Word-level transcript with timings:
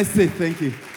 Mercy, 0.00 0.28
thank 0.28 0.62
you. 0.62 0.89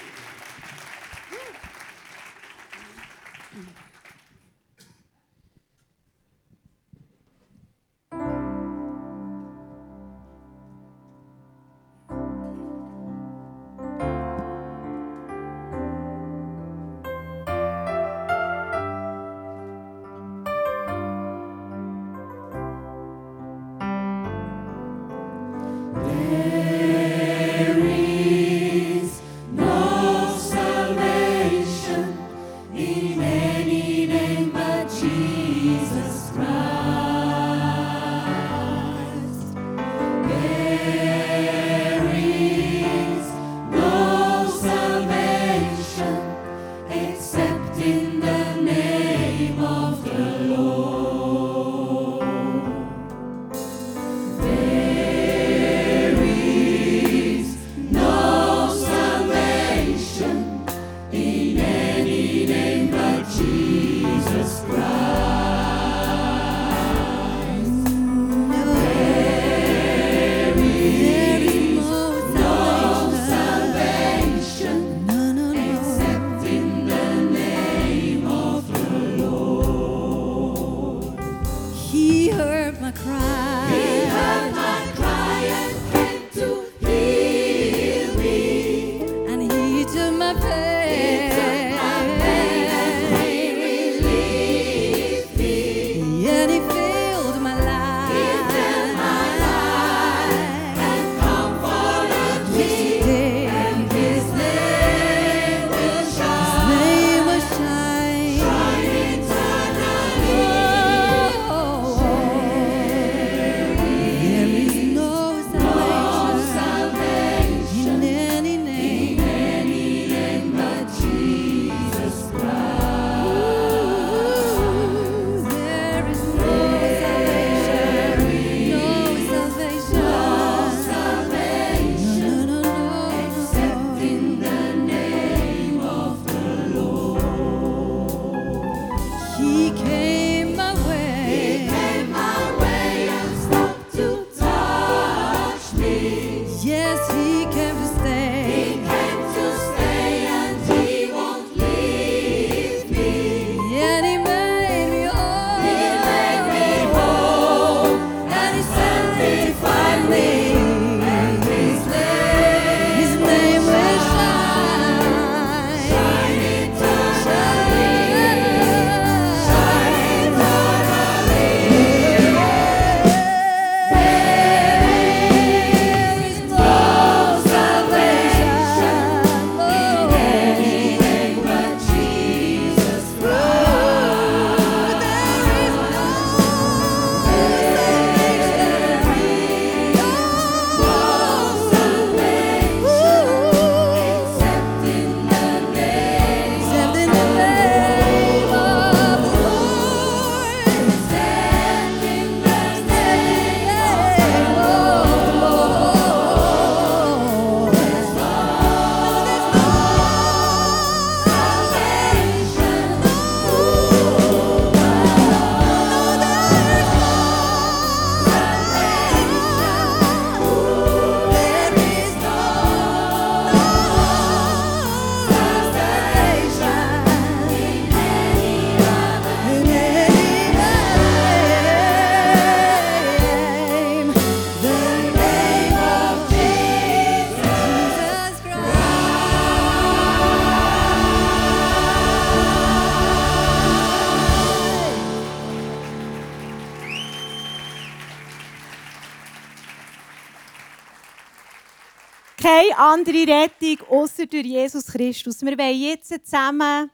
andere 253.06 253.28
Rettung 253.28 253.86
außer 253.90 254.26
durch 254.26 254.46
Jesus 254.46 254.86
Christus. 254.86 255.42
Wir 255.42 255.58
wollen 255.58 255.82
jetzt 255.82 256.08
zusammen 256.26 256.90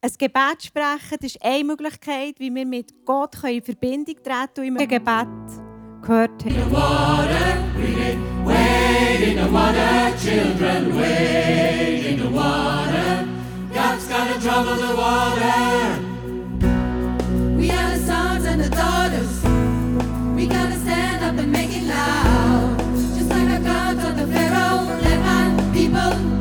ein 0.00 0.12
Gebet 0.16 0.62
sprechen. 0.62 1.18
Das 1.20 1.34
ist 1.34 1.42
eine 1.42 1.64
Möglichkeit, 1.64 2.38
wie 2.38 2.54
wir 2.54 2.64
mit 2.64 3.04
Gott 3.04 3.34
in 3.44 3.62
Verbindung 3.62 4.14
treten 4.22 4.54
können, 4.54 4.76
wie 4.76 4.78
wir 4.78 4.86
Gebet 4.86 5.26
gehört 6.02 6.44
haben. 6.44 6.70
God's 13.72 14.08
gonna 14.08 14.38
trouble 14.40 14.76
the 14.76 14.94
water. 14.96 15.98
We 17.56 17.70
are 17.70 17.96
the 17.96 18.04
sons 18.04 18.44
and 18.44 18.60
the 18.60 18.68
daughters. 18.68 18.99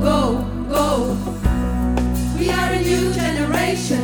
go, 0.10 0.42
go. 0.70 0.86
We 2.38 2.50
are 2.50 2.72
a 2.74 2.82
new 2.82 3.14
generation 3.14 4.04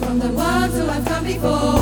from 0.00 0.18
the 0.18 0.30
ones 0.30 0.74
who 0.74 0.86
have 0.86 1.04
come 1.04 1.24
before. 1.24 1.79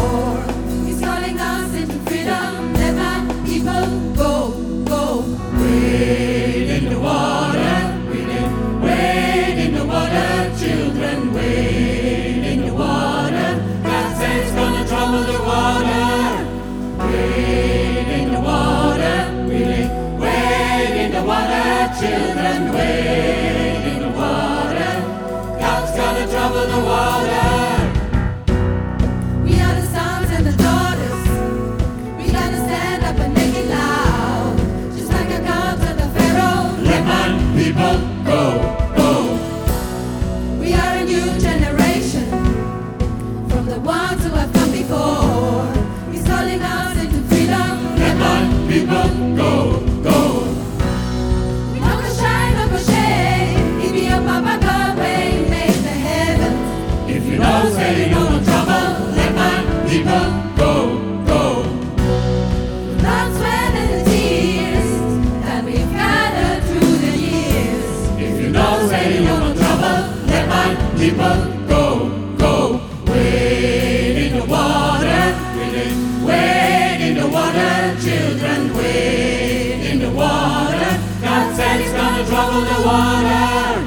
Travel 82.49 82.65
the 82.65 82.81
water, 82.89 83.85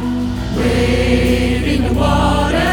wade 0.55 1.63
in 1.63 1.81
the 1.81 1.93
water, 1.99 2.71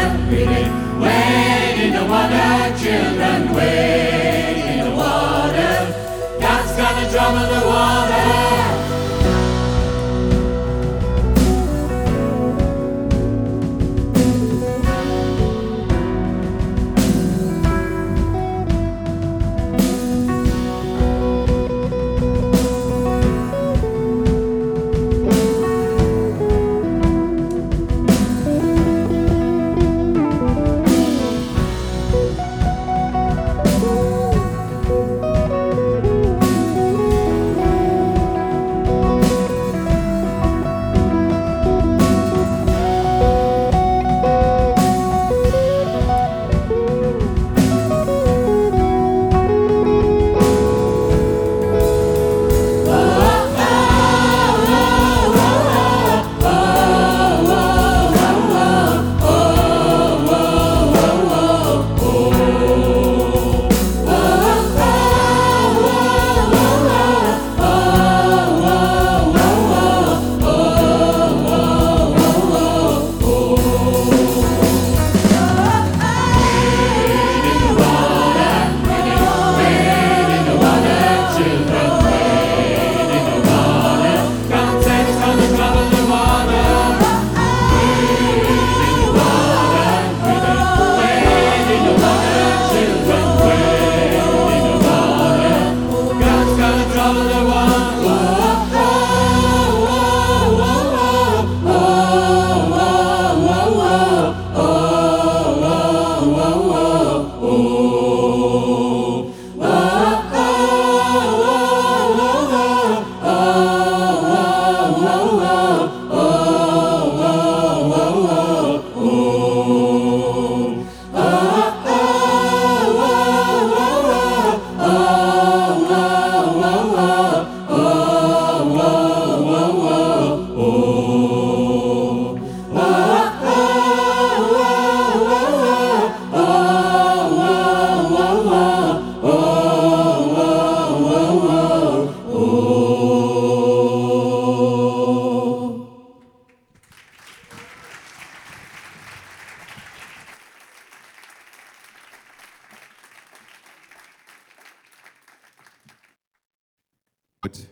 wade, 1.01 1.79
in 1.83 1.93
the 1.95 2.05
water, 2.05 2.77
children, 2.77 3.55
wade 3.55 4.65
in 4.69 4.85
the 4.85 4.91
water. 4.95 5.73
God's 6.39 6.71
gonna 6.77 7.11
trouble 7.11 7.39
the 7.39 7.61
water. 7.65 7.68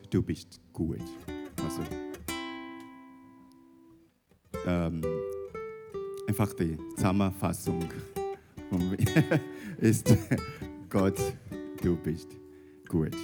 du 0.09 0.21
bist 0.21 0.59
gut. 0.73 1.01
Also 1.63 1.81
ähm, 4.65 5.01
einfach 6.27 6.53
die 6.53 6.77
Zusammenfassung 6.95 7.83
ist 9.77 10.15
Gott, 10.89 11.19
du 11.81 11.95
bist 11.97 12.29
gut. 12.89 13.15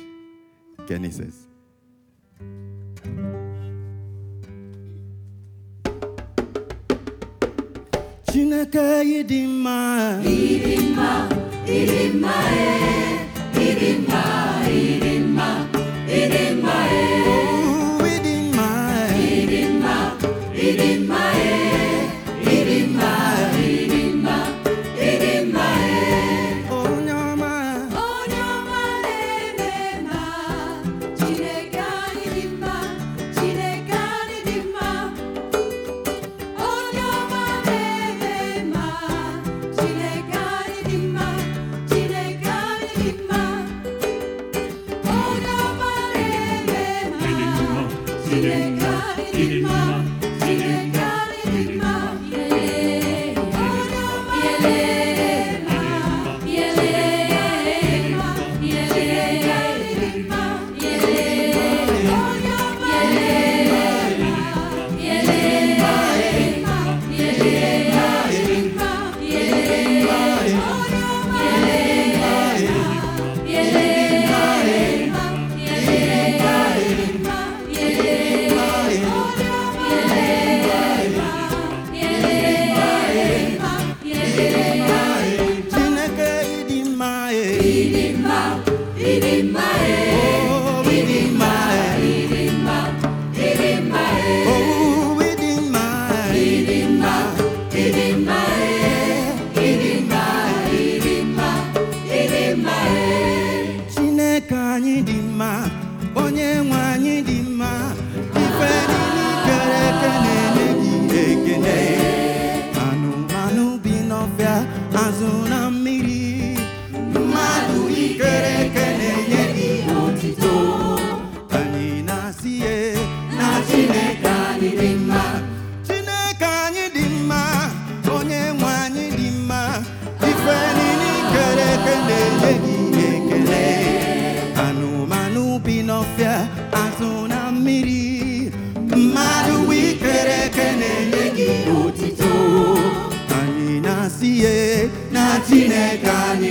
Genieß 0.87 1.19
es. 1.19 1.47
Chineke 8.31 9.03
idima 9.03 10.19
idima 10.23 11.29
idima 11.67 12.33
eh. 12.51 13.02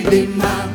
prima 0.02 0.71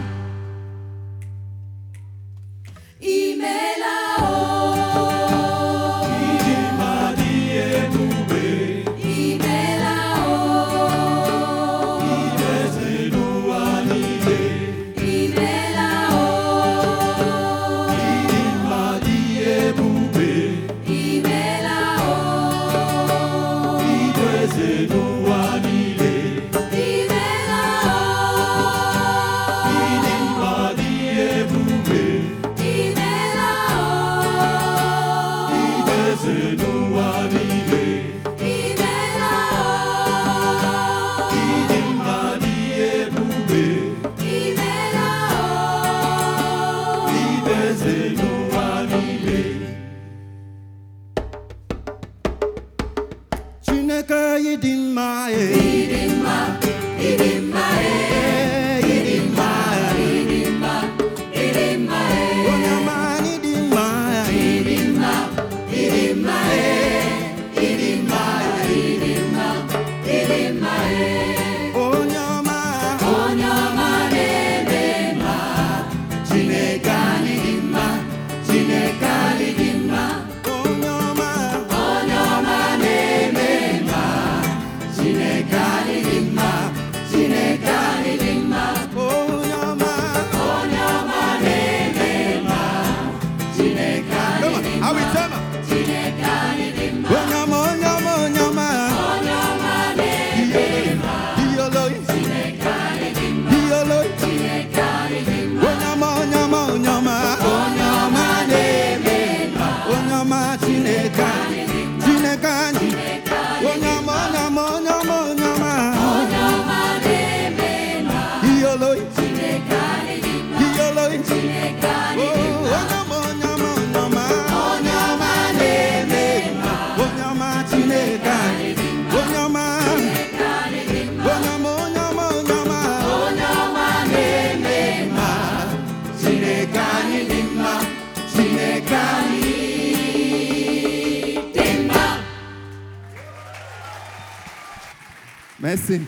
Merci. 145.68 146.00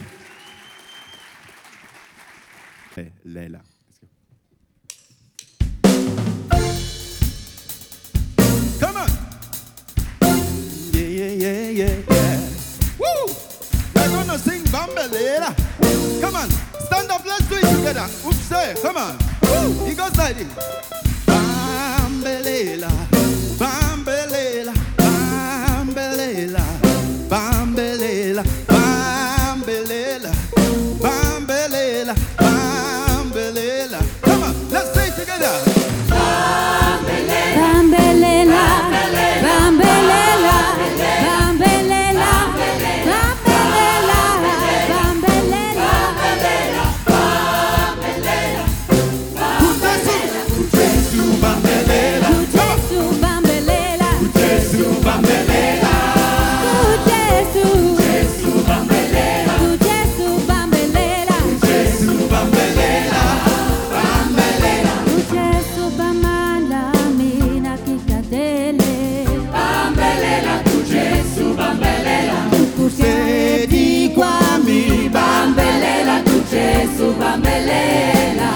Pamela. 77.41 78.51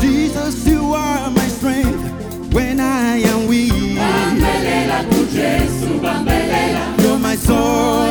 Jesus, 0.00 0.66
you 0.66 0.92
are 0.94 1.30
my 1.30 1.46
strength 1.48 2.52
when 2.54 2.80
I 2.80 3.18
am 3.18 3.46
weak. 3.46 3.72
Pamela, 3.96 5.04
tu 5.10 5.26
Jesu, 5.26 6.00
You're 7.02 7.18
my 7.18 7.36
soul. 7.36 8.09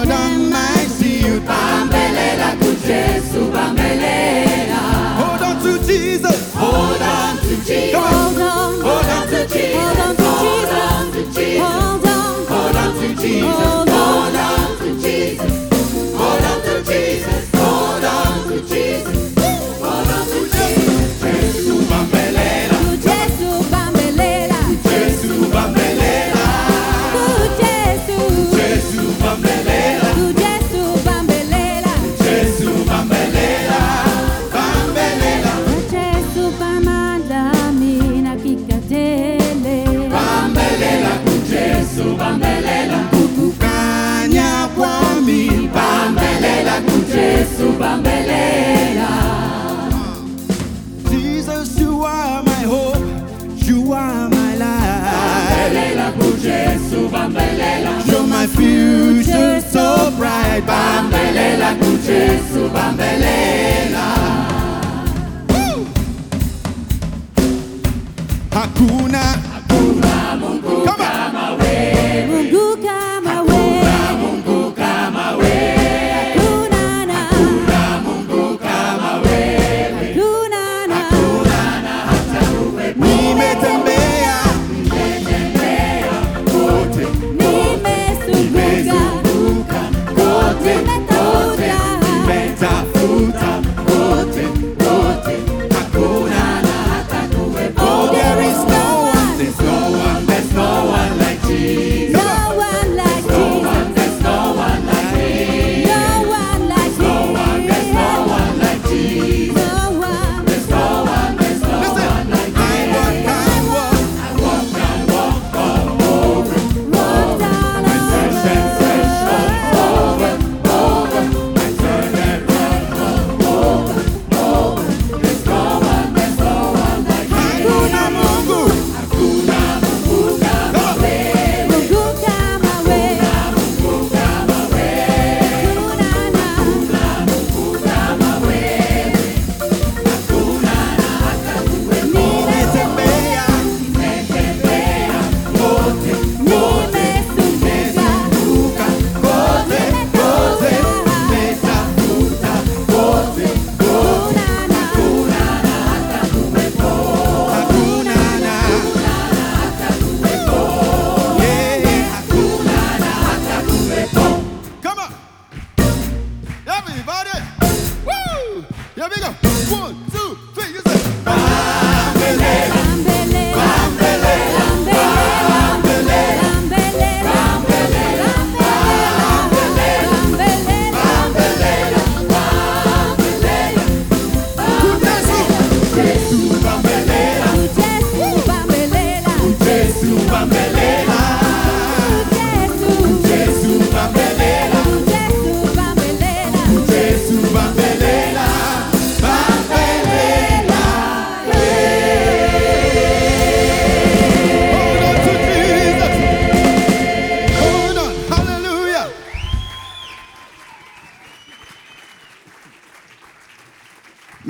You're 58.06 58.28
my 58.28 58.48
future 58.48 59.62
so 59.62 60.12
bright. 60.18 60.64
Bambelela, 60.66 61.76
bouger 61.80 62.40
Bambelela. 62.74 64.29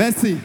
Merci. 0.09 0.37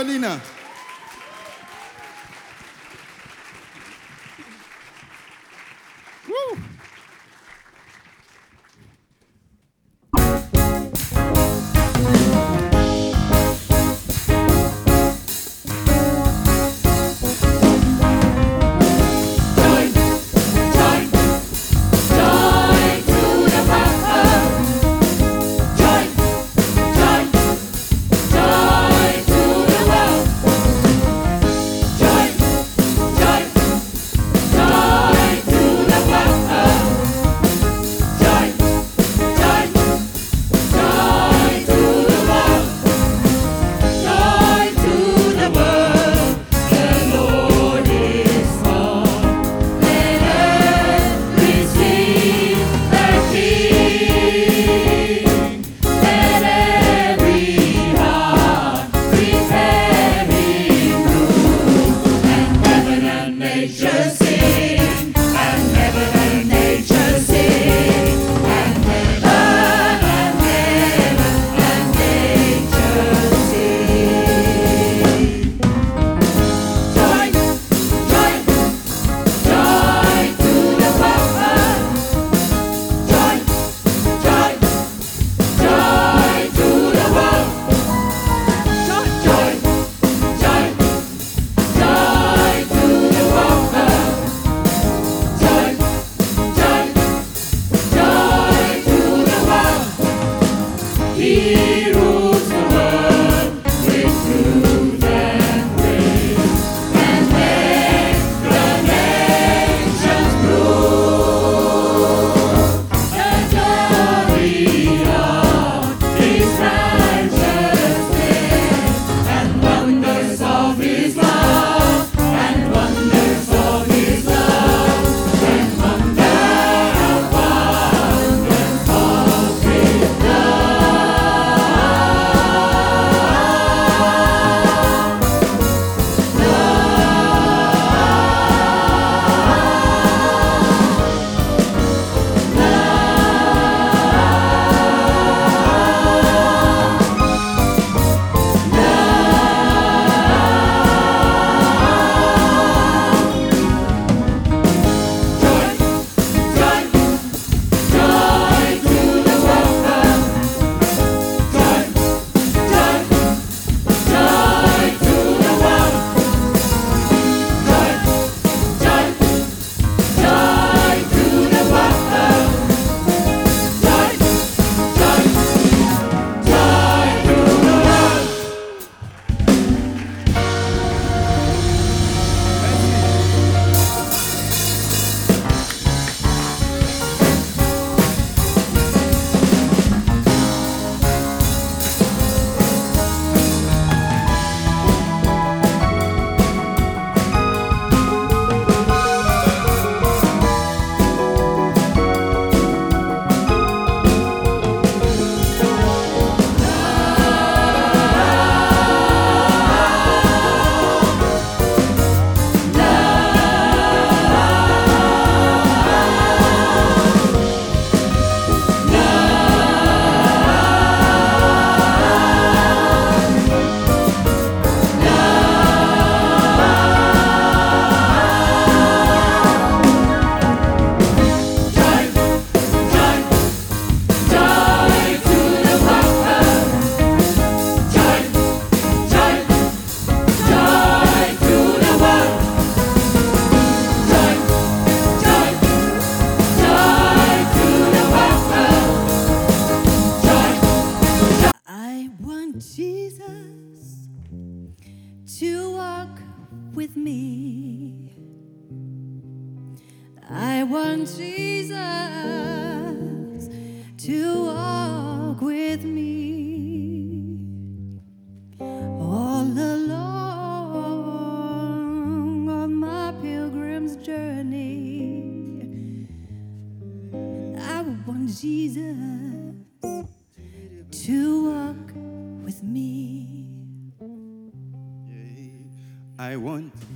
Carolina. 0.00 0.59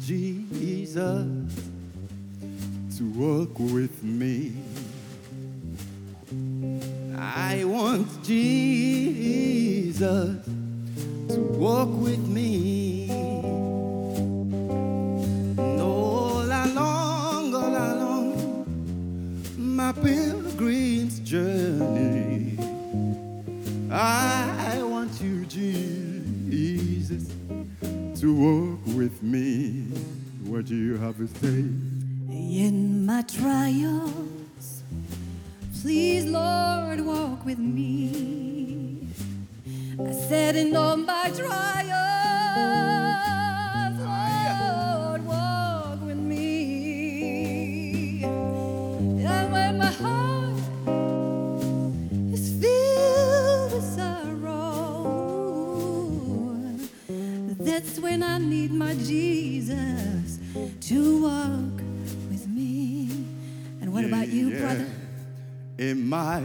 Jesus 0.00 1.26
to 2.96 3.04
walk 3.16 3.58
with 3.58 4.02
me. 4.02 4.52
I 7.16 7.64
want 7.64 8.06
Jesus 8.22 9.98
to 11.28 11.40
walk 11.58 11.88
with 11.88 12.26
me. 12.28 13.08
And 13.10 14.54
all 15.80 16.42
along, 16.42 17.54
all 17.54 17.76
along 17.76 18.66
my 19.56 19.92
pilgrim's 19.92 21.20
journey, 21.20 22.58
I 23.90 24.82
want 24.82 25.20
you, 25.20 25.44
Jesus, 25.46 27.28
to 28.20 28.34
walk 28.34 28.73
with 29.04 29.22
me. 29.22 29.84
What 30.46 30.64
do 30.64 30.74
you 30.74 30.96
have 30.96 31.18
to 31.18 31.26
say? 31.26 31.58
In 32.64 33.04
my 33.04 33.20
trials, 33.20 34.82
please, 35.82 36.24
Lord, 36.24 37.00
walk 37.00 37.44
with 37.44 37.58
me. 37.58 39.06
I 40.00 40.12
said, 40.28 40.56
in 40.56 40.74
all 40.74 40.96
my 40.96 41.30
trials, 41.36 42.03
need 58.68 58.72
my 58.72 58.94
Jesus 58.94 60.38
to 60.88 61.22
walk 61.22 61.76
with 62.30 62.48
me. 62.48 63.08
And 63.82 63.92
what 63.92 64.04
about 64.04 64.28
you, 64.28 64.48
Yeah. 64.50 64.60
brother? 64.60 64.86
In 65.76 66.08
my 66.08 66.40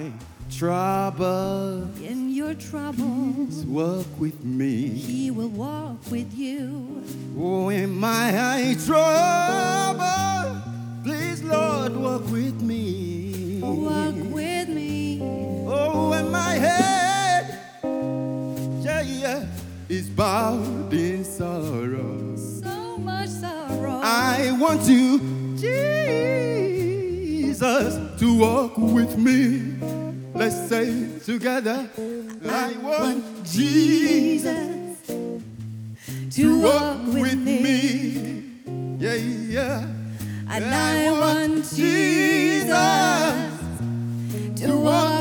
trouble, 0.52 1.88
In 2.04 2.32
your 2.34 2.56
troubles, 2.56 3.64
walk 3.66 4.08
with 4.20 4.44
me. 4.44 4.88
he 4.90 5.32
will 5.32 5.48
walk 5.50 6.12
with 6.12 6.34
you. 6.38 7.04
Oh, 7.40 7.70
in 7.70 7.92
my 7.98 8.32
high 8.32 8.76
trouble, 8.86 10.62
please, 11.06 11.42
Lord, 11.44 11.96
walk 11.96 12.30
with 12.32 12.62
me. 12.62 13.60
Walk 13.62 14.16
with 14.34 14.68
me. 14.68 15.22
Oh, 15.68 16.10
when 16.10 16.30
my 16.32 16.56
head, 16.56 17.46
yeah, 18.84 19.02
yeah, 19.02 19.46
is 19.88 20.10
bowed 20.10 20.92
in 20.94 21.19
want 24.60 24.82
you, 24.88 25.20
Jesus, 26.36 27.98
to 28.20 28.38
walk 28.38 28.78
with 28.78 29.18
me. 29.18 29.74
Let's 30.34 30.68
say 30.68 31.08
together. 31.26 31.90
I 32.46 32.74
want 32.82 33.24
Jesus 33.46 35.08
to 36.36 36.62
walk 36.62 37.06
with 37.08 37.38
me. 37.38 38.44
Yeah, 39.00 39.16
yeah. 39.16 39.86
And 40.50 40.66
I 40.66 41.12
want 41.12 41.64
Jesus 41.74 42.70
to 44.62 44.78
walk 44.78 45.19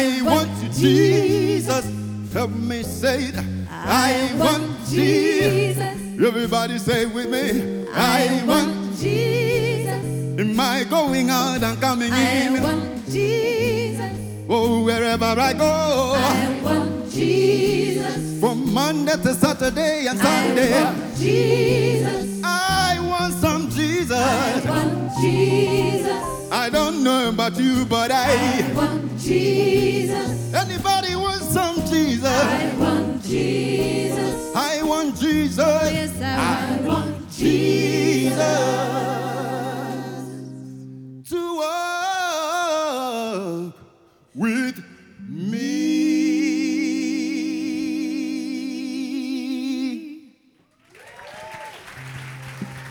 I 0.00 0.22
want 0.22 0.72
Jesus. 0.72 1.84
Help 2.32 2.50
me 2.52 2.82
say 2.82 3.24
it. 3.24 3.34
I 3.68 4.32
want 4.38 4.88
Jesus. 4.88 5.78
Everybody 6.18 6.78
say 6.78 7.02
it 7.02 7.12
with 7.12 7.28
me. 7.28 7.86
I 7.92 8.42
want. 8.46 8.96
Jesus. 8.96 10.02
Am 10.40 10.58
I 10.58 10.84
going 10.84 11.28
out 11.28 11.62
and 11.62 11.78
coming 11.78 12.08
in. 12.08 12.14
I 12.14 12.60
want 12.62 13.10
Jesus. 13.10 14.12
Oh, 14.48 14.84
wherever 14.84 15.38
I 15.38 15.52
go. 15.52 16.14
I 16.16 16.60
want 16.62 17.10
Jesus. 17.10 18.40
From 18.40 18.72
Monday 18.72 19.16
to 19.16 19.34
Saturday 19.34 20.06
and 20.06 20.18
Sunday. 20.18 20.72
I 20.72 20.84
want 20.84 21.16
Jesus. 21.18 22.40
I 22.42 22.98
want 23.02 23.34
some 23.34 23.68
Jesus. 23.68 24.12
I 24.12 24.62
want 24.66 25.20
Jesus. 25.20 26.39
I 26.52 26.68
don't 26.68 27.04
know 27.04 27.28
about 27.28 27.56
you, 27.58 27.84
but 27.84 28.10
I 28.10 28.60
I. 28.60 28.72
want 28.74 29.16
Jesus. 29.18 30.52
Anybody 30.52 31.14
want 31.14 31.42
some 31.42 31.76
Jesus? 31.86 32.24
I 32.26 32.74
want 32.76 33.22
Jesus. 33.22 34.56
I 34.56 34.82
want 34.82 35.16
Jesus. 35.16 35.92
Yes, 35.92 36.20
I 36.20 36.80
want 36.84 37.30
Jesus 37.30 38.40
to 41.30 41.54
walk 41.56 43.74
with 44.34 44.82
me. 45.28 45.70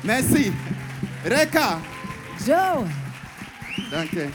Merci. 0.04 0.54
Reka. 1.26 1.82
Joe. 2.45 2.88
Danke. 3.91 4.32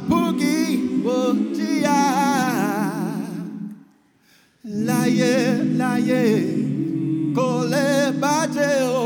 apugi 0.00 0.80
wotia 1.04 1.98
laye 4.86 5.34
laye 5.80 6.22
kole 7.36 7.86
bajeo 8.20 8.99